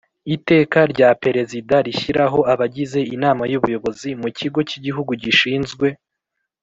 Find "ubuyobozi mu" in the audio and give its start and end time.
3.59-4.29